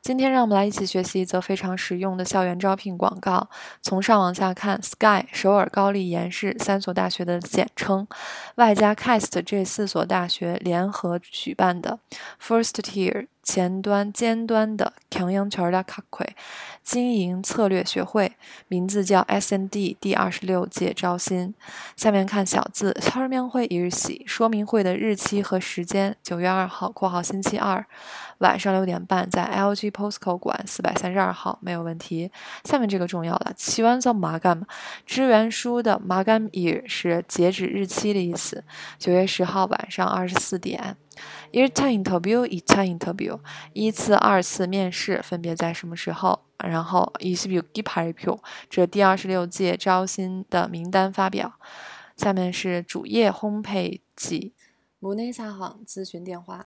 [0.00, 3.48] 今天让我们来一起学习一则非常实用的校园招聘广告。
[3.80, 8.06] 从上往下看，Sky 首尔、高丽、延世三所大学的简称，
[8.56, 11.98] 外加 KAIST 这四所大学联合举办的
[12.40, 16.29] First Tier 前端尖端的경영철학학 회。
[16.83, 18.31] 经营策略学会，
[18.67, 21.53] 名字叫 S&D 第二十六届招新。
[21.95, 27.85] 下面看小字，설명会日期，说明会的日期和时间，九月二号（括号星期二）
[28.39, 32.31] 晚上六点半，在 LG POSCO 馆四百三十二号，没有问题。
[32.63, 34.63] 下面这个重要了，期完서马감
[35.05, 38.63] 支援书的马감日是截止日期的意思，
[38.97, 40.97] 九月十号晚上二十四点。
[41.51, 42.85] 1차 interview, 2차
[43.33, 43.39] interview，
[43.73, 46.39] 一次、二次面试分别在什么时候？
[46.59, 48.37] 然后26기 발표，
[48.69, 51.53] 这第二十六届招新的名单发表。
[52.17, 54.51] 下面是主页 homepage
[54.99, 56.67] 문의사항咨询电话。